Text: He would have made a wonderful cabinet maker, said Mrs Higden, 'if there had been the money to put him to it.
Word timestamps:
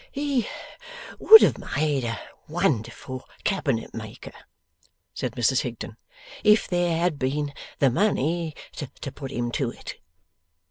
He 0.11 0.49
would 1.19 1.43
have 1.43 1.59
made 1.75 2.05
a 2.05 2.17
wonderful 2.47 3.29
cabinet 3.43 3.93
maker, 3.93 4.31
said 5.13 5.33
Mrs 5.33 5.61
Higden, 5.61 5.95
'if 6.43 6.67
there 6.67 6.97
had 6.97 7.19
been 7.19 7.53
the 7.77 7.91
money 7.91 8.55
to 8.77 9.11
put 9.11 9.29
him 9.29 9.51
to 9.51 9.69
it. 9.69 9.99